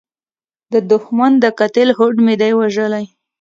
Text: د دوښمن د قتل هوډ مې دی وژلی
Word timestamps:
د 0.73 0.75
دوښمن 0.91 1.31
د 1.43 1.45
قتل 1.59 1.87
هوډ 1.97 2.15
مې 2.25 2.35
دی 2.41 2.51
وژلی 2.59 3.05